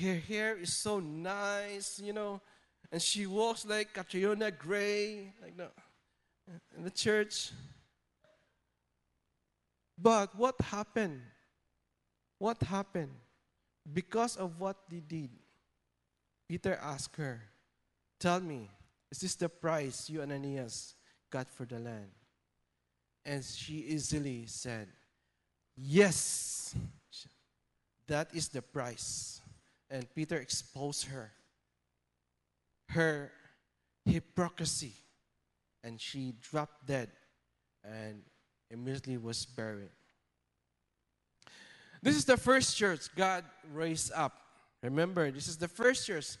[0.00, 2.40] her hair is so nice, you know,
[2.90, 5.68] and she walks like Catriona Gray, like the,
[6.76, 7.50] in the church.
[9.98, 11.20] But what happened?
[12.38, 13.12] What happened?
[13.92, 15.30] Because of what they did,
[16.48, 17.42] Peter asked her,
[18.18, 18.70] Tell me,
[19.10, 20.94] is this the price you, and Ananias,
[21.30, 22.10] got for the land?
[23.24, 24.88] And she easily said,
[25.76, 26.74] Yes,
[28.06, 29.41] that is the price.
[29.92, 31.30] And Peter exposed her,
[32.88, 33.30] her
[34.06, 34.94] hypocrisy,
[35.84, 37.10] and she dropped dead
[37.84, 38.22] and
[38.70, 39.90] immediately was buried.
[42.02, 44.32] This is the first church God raised up.
[44.82, 46.36] Remember, this is the first church.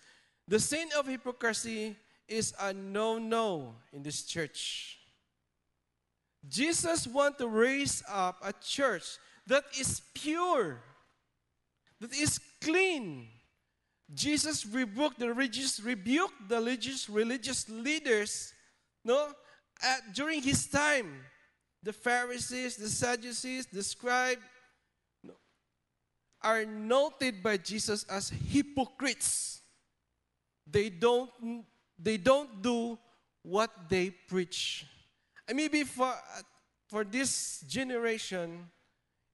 [0.48, 1.94] The sin of hypocrisy
[2.26, 4.98] is a no no in this church.
[6.48, 10.80] Jesus wants to raise up a church that is pure,
[12.00, 13.28] that is clean.
[14.14, 18.52] Jesus rebuked the religious, rebuked the religious, religious leaders
[19.04, 19.28] no,
[19.82, 21.20] at, during his time.
[21.82, 24.42] The Pharisees, the Sadducees, the scribes
[25.24, 25.32] no,
[26.42, 29.62] are noted by Jesus as hypocrites.
[30.70, 31.30] They don't,
[31.98, 32.98] they don't do
[33.42, 34.86] what they preach.
[35.48, 36.14] And maybe for,
[36.88, 38.70] for this generation,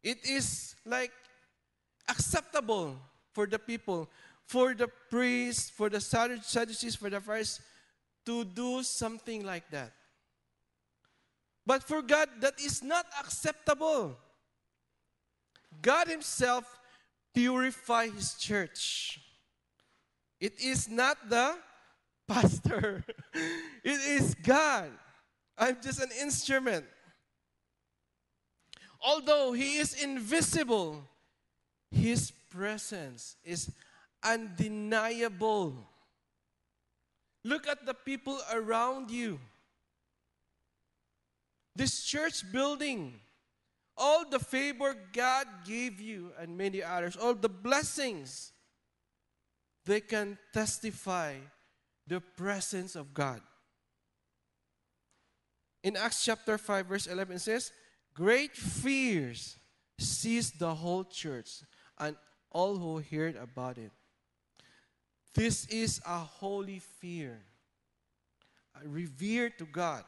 [0.02, 1.12] it is like
[2.08, 2.96] acceptable
[3.32, 4.08] for the people,
[4.48, 7.60] for the priests, for the Sadducees, for the Pharisees
[8.24, 9.92] to do something like that.
[11.66, 14.16] But for God, that is not acceptable.
[15.82, 16.64] God Himself
[17.34, 19.20] purify His church.
[20.40, 21.56] It is not the
[22.28, 23.04] pastor.
[23.84, 24.90] it is God.
[25.58, 26.86] I'm just an instrument.
[29.02, 31.04] Although He is invisible,
[31.90, 33.70] His presence is
[34.22, 35.74] undeniable.
[37.44, 39.38] Look at the people around you.
[41.76, 43.20] This church building,
[43.96, 48.52] all the favor God gave you, and many others, all the blessings,
[49.84, 51.34] they can testify
[52.06, 53.40] the presence of God.
[55.84, 57.72] In Acts chapter 5, verse 11, it says,
[58.12, 59.56] Great fears
[59.98, 61.62] seized the whole church
[61.98, 62.16] and
[62.50, 63.92] all who heard about it.
[65.34, 67.38] This is a holy fear,
[68.74, 70.04] a revere to God.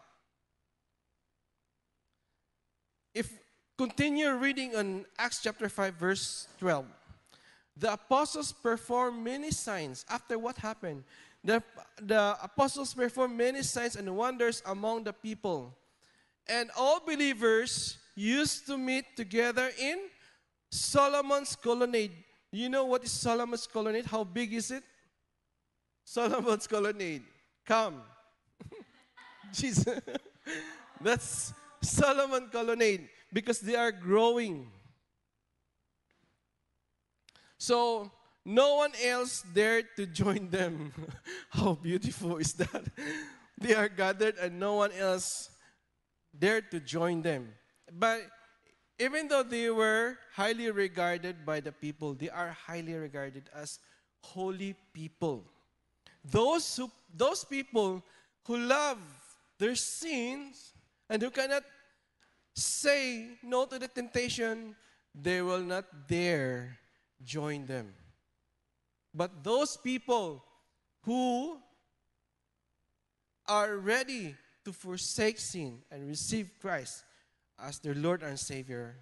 [3.15, 3.31] If
[3.77, 6.87] continue reading on Acts chapter 5, verse 12,
[7.77, 11.05] the apostles performed many signs after what happened.
[11.43, 11.63] The,
[12.01, 15.75] the apostles performed many signs and wonders among the people.
[16.47, 19.99] And all believers used to meet together in
[20.71, 22.13] Solomon's colonnade.
[22.53, 24.07] You know what is Solomon's colonnade?
[24.07, 24.83] How big is it?
[26.11, 27.23] Solomon's colonnade.
[27.65, 28.03] Come.
[29.55, 30.03] Jesus.
[31.01, 34.67] That's Solomon colonnade because they are growing.
[37.59, 38.11] So
[38.45, 40.91] no one else dared to join them.
[41.51, 42.91] How beautiful is that?
[43.63, 45.49] they are gathered and no one else
[46.37, 47.55] dared to join them.
[47.87, 48.27] But
[48.99, 53.79] even though they were highly regarded by the people, they are highly regarded as
[54.19, 55.47] holy people.
[56.25, 58.03] Those, who, those people
[58.47, 58.99] who love
[59.59, 60.73] their sins
[61.09, 61.63] and who cannot
[62.55, 64.77] say no to the temptation,
[65.15, 66.79] they will not dare
[67.23, 67.95] join them.
[69.15, 70.45] But those people
[71.03, 71.59] who
[73.49, 77.05] are ready to forsake sin and receive Christ
[77.59, 78.97] as their Lord and Savior,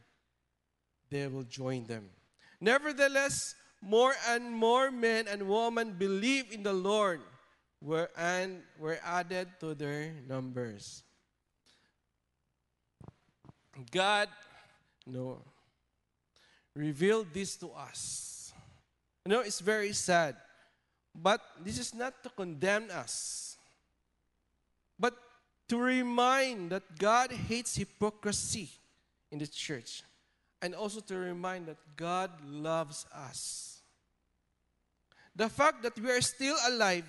[1.10, 2.10] they will join them.
[2.60, 7.20] Nevertheless, more and more men and women believe in the Lord
[7.80, 11.02] were and were added to their numbers.
[13.90, 14.28] God
[15.06, 15.38] no,
[16.74, 18.52] revealed this to us.
[19.24, 20.36] You know, it's very sad.
[21.14, 23.56] But this is not to condemn us,
[24.98, 25.14] but
[25.68, 28.68] to remind that God hates hypocrisy
[29.30, 30.02] in the church,
[30.62, 33.77] and also to remind that God loves us.
[35.38, 37.04] The fact that we are still alive,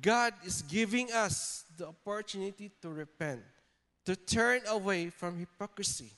[0.00, 3.42] God is giving us the opportunity to repent
[4.04, 6.10] to turn away from hypocrisy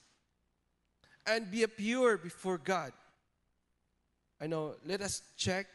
[1.27, 2.91] and be pure before God.
[4.41, 5.67] I know, let us check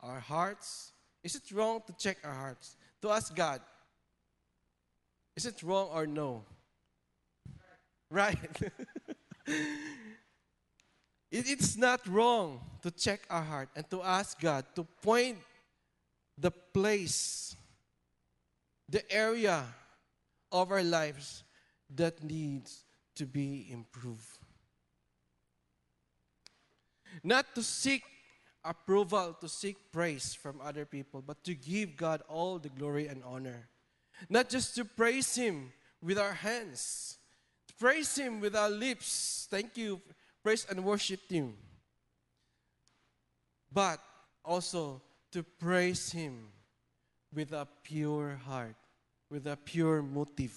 [0.00, 0.92] our hearts.
[1.22, 2.76] Is it wrong to check our hearts?
[3.00, 3.62] To ask God,
[5.36, 6.44] Is it wrong or no?
[8.10, 8.36] Right.
[11.34, 15.38] it, it's not wrong to check our heart and to ask God to point
[16.38, 17.56] the place,
[18.88, 19.64] the area
[20.52, 21.42] of our lives
[21.94, 22.84] that needs
[23.16, 24.38] to be improved.
[27.22, 28.02] Not to seek
[28.64, 33.22] approval, to seek praise from other people, but to give God all the glory and
[33.24, 33.68] honor.
[34.28, 37.18] Not just to praise Him with our hands,
[37.78, 39.48] praise Him with our lips.
[39.50, 40.00] Thank you.
[40.44, 41.54] Praise and worship Him.
[43.72, 43.98] But
[44.44, 45.00] also
[45.32, 46.48] to praise Him
[47.34, 48.76] with a pure heart,
[49.30, 50.54] with a pure motive.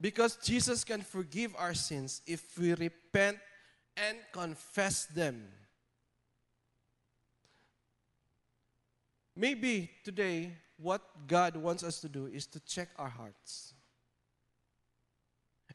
[0.00, 3.38] Because Jesus can forgive our sins if we repent
[3.96, 5.46] and confess them.
[9.36, 13.72] Maybe today, what God wants us to do is to check our hearts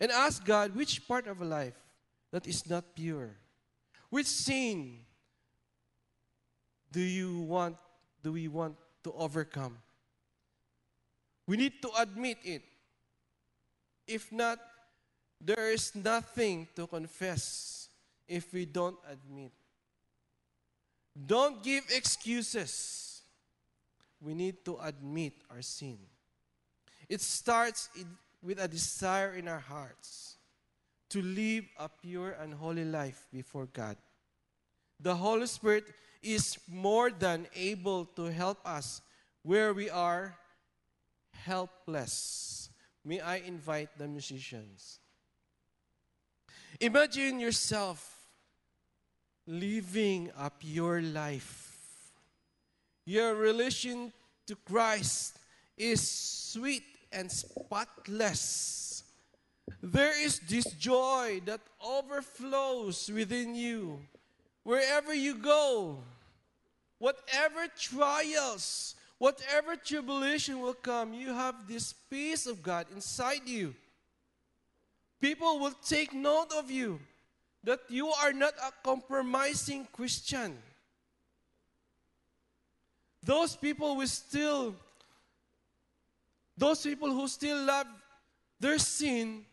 [0.02, 1.85] and ask God which part of our life
[2.36, 3.30] that is not pure,
[4.10, 4.98] which sin
[6.92, 7.78] do you want,
[8.22, 8.76] do we want
[9.06, 9.78] to overcome?
[11.48, 12.62] We need to admit it.
[14.06, 14.60] If not,
[15.40, 17.88] there is nothing to confess
[18.28, 19.54] if we don't admit.
[21.16, 23.22] Don't give excuses.
[24.20, 26.00] We need to admit our sin.
[27.08, 28.08] It starts in,
[28.44, 30.25] with a desire in our hearts
[31.16, 33.96] to live a pure and holy life before God.
[35.00, 35.86] The Holy Spirit
[36.22, 39.00] is more than able to help us
[39.42, 40.36] where we are
[41.32, 42.68] helpless.
[43.06, 45.00] May I invite the musicians?
[46.82, 48.28] Imagine yourself
[49.48, 52.12] living a pure life.
[53.06, 54.12] Your relation
[54.48, 55.40] to Christ
[55.78, 58.85] is sweet and spotless.
[59.82, 64.00] There is this joy that overflows within you
[64.64, 66.00] wherever you go.
[66.98, 73.76] Whatever trials, whatever tribulation will come, you have this peace of God inside you.
[75.22, 77.00] People will take note of you
[77.64, 80.58] that you are not a compromising Christian.
[83.24, 84.76] Those people will still,
[86.58, 87.88] those people who still love
[88.60, 89.46] their sin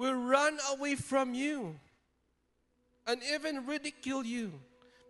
[0.00, 1.78] will run away from you
[3.06, 4.50] and even ridicule you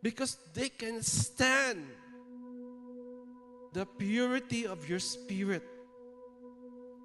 [0.03, 1.86] because they can stand
[3.72, 5.62] the purity of your spirit.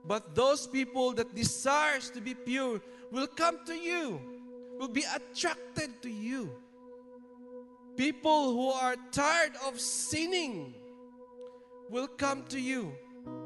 [0.03, 2.81] But those people that desires to be pure
[3.11, 4.19] will come to you,
[4.79, 6.49] will be attracted to you.
[7.95, 10.73] People who are tired of sinning
[11.91, 12.91] will come to you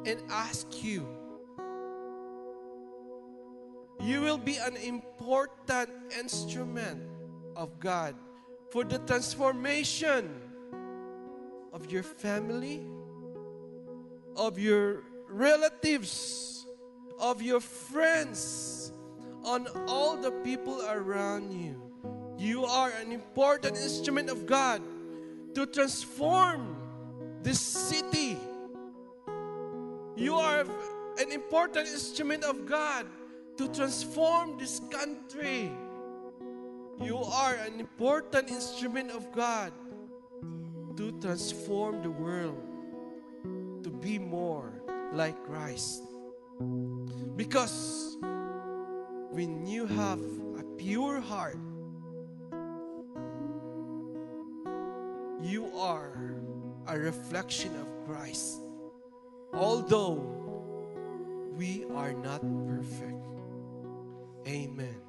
[0.05, 1.18] and ask you.
[4.01, 7.03] You will be an important instrument
[7.55, 8.15] of God
[8.71, 10.29] for the transformation
[11.73, 12.81] of your family,
[14.35, 16.65] of your relatives,
[17.19, 18.93] of your friends,
[19.43, 21.75] on all the people around you.
[22.37, 24.81] You are an important instrument of God
[25.55, 26.77] to transform
[27.43, 28.37] this city.
[30.15, 30.65] You are
[31.17, 33.05] an important instrument of God
[33.59, 35.69] to transform this country.
[37.03, 39.73] You are an important instrument of God
[40.95, 42.55] to transform the world
[43.83, 44.81] to be more
[45.11, 46.03] like Christ.
[47.35, 48.15] Because
[49.31, 50.21] when you have
[50.57, 51.59] a pure heart,
[55.43, 56.39] you are
[56.87, 58.61] a reflection of Christ.
[59.51, 60.23] Although
[61.57, 63.18] we are not perfect.
[64.47, 65.08] Amen.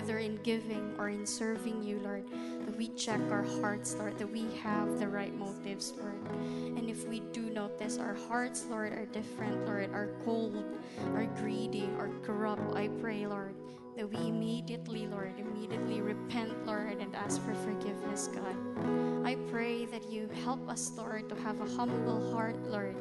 [0.00, 2.24] Whether in giving or in serving you, Lord,
[2.64, 6.18] that we check our hearts, Lord, that we have the right motives, Lord.
[6.32, 10.64] And if we do notice our hearts, Lord, are different, Lord, are cold,
[11.14, 13.54] are greedy, are corrupt, I pray, Lord,
[13.94, 18.56] that we immediately, Lord, immediately repent, Lord, and ask for forgiveness, God.
[19.26, 22.96] I pray that you help us, Lord, to have a humble heart, Lord.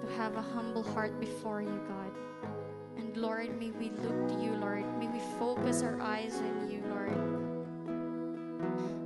[0.00, 2.10] To have a humble heart before you, God.
[3.08, 4.84] And Lord, may we look to you, Lord.
[4.98, 7.16] May we focus our eyes on you, Lord.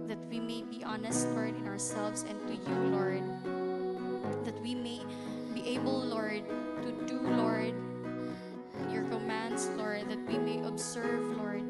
[0.09, 3.23] That we may be honest, Lord, in ourselves and to you, Lord.
[4.45, 5.03] That we may
[5.55, 6.43] be able, Lord,
[6.83, 7.75] to do, Lord,
[8.91, 10.11] your commands, Lord.
[10.11, 11.63] That we may observe, Lord,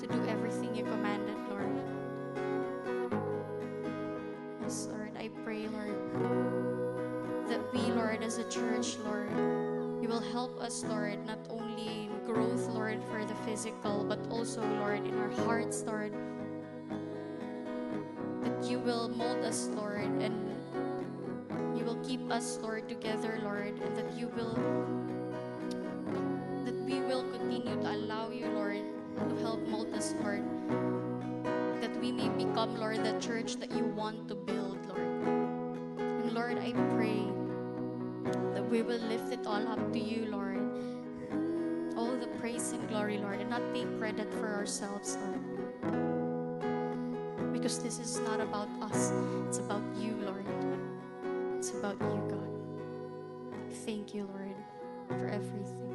[0.00, 1.70] to do everything you commanded, Lord.
[4.62, 5.94] Yes, Lord, I pray, Lord,
[7.48, 9.30] that we, Lord, as a church, Lord,
[10.12, 15.06] will help us, Lord, not only in growth, Lord, for the physical, but also, Lord,
[15.06, 16.12] in our hearts, Lord,
[18.44, 20.36] that you will mold us, Lord, and
[21.74, 24.52] you will keep us, Lord, together, Lord, and that you will,
[26.66, 28.84] that we will continue to allow you, Lord,
[29.16, 30.44] to help mold us, Lord,
[31.80, 35.00] that we may become, Lord, the church that you want to build, Lord.
[35.00, 37.31] And Lord, I pray
[38.72, 40.56] we will lift it all up to you, Lord.
[41.94, 45.42] All the praise and glory, Lord, and not take credit for ourselves, Lord.
[47.52, 49.12] Because this is not about us,
[49.46, 50.46] it's about you, Lord.
[51.58, 52.48] It's about you, God.
[53.84, 54.56] Thank you, Lord,
[55.20, 55.92] for everything.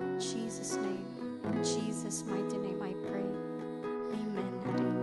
[0.00, 1.04] In Jesus' name,
[1.52, 3.28] in Jesus' mighty name, I pray.
[4.16, 4.99] Amen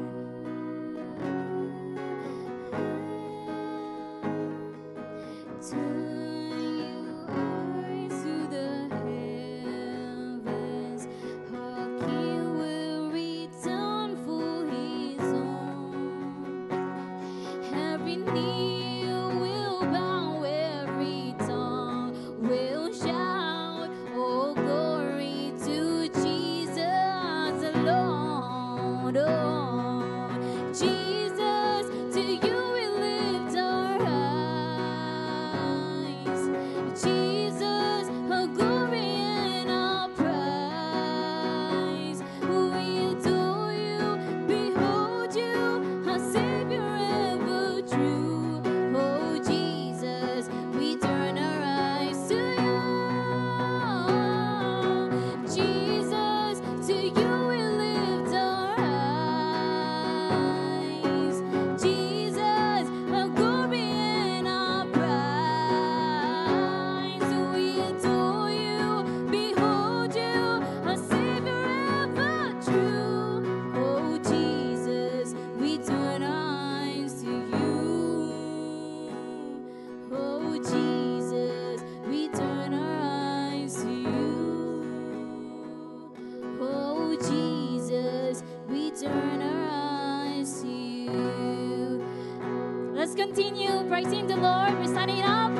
[93.87, 94.77] Praising the Lord.
[94.77, 95.51] We're standing up.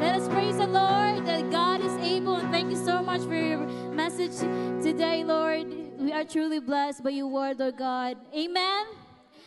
[0.00, 2.34] Let us praise the Lord that God is able.
[2.34, 3.58] And thank you so much for your
[3.92, 4.36] message
[4.82, 5.66] today, Lord.
[5.98, 8.16] We are truly blessed by your word, Lord God.
[8.34, 8.86] Amen.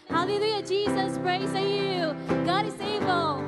[0.10, 1.18] Hallelujah, Jesus.
[1.18, 2.16] Praise to you.
[2.46, 3.44] God is able.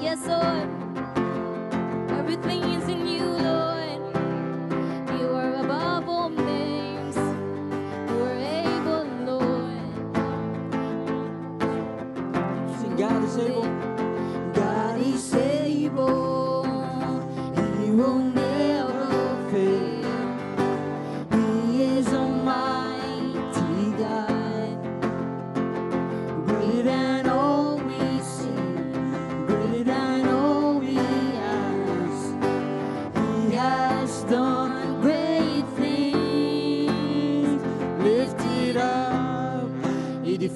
[0.00, 0.71] Yes, Lord.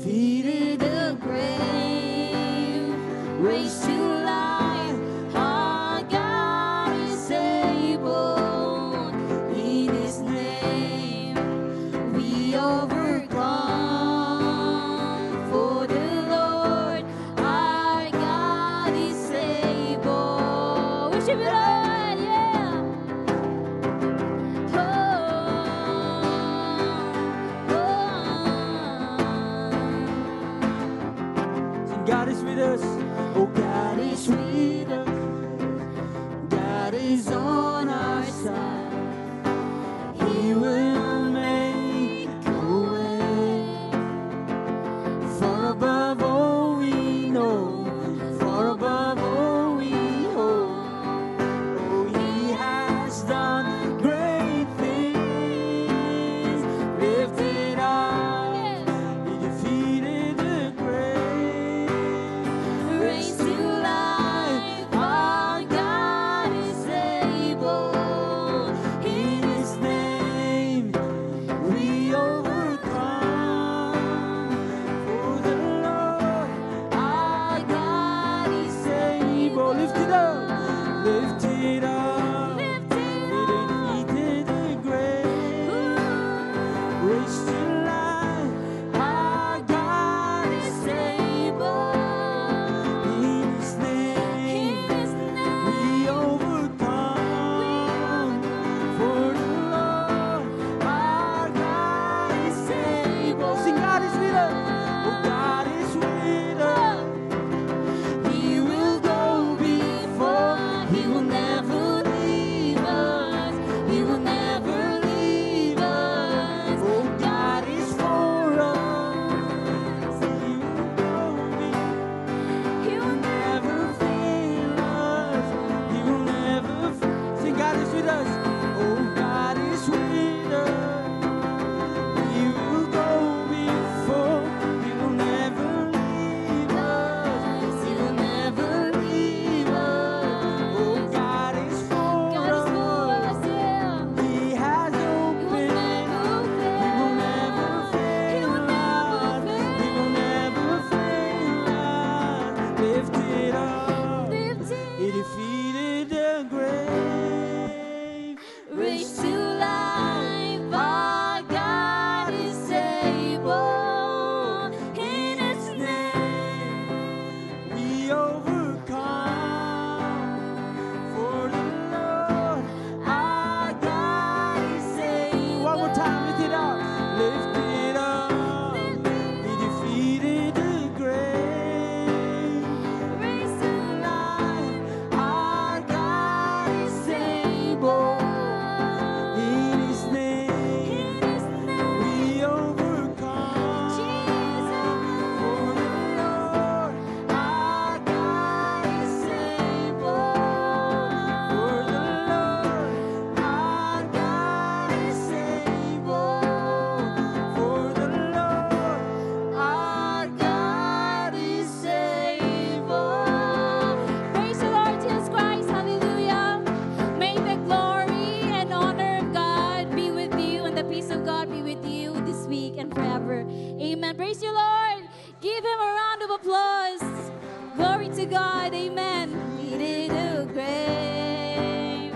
[0.06, 0.35] feet.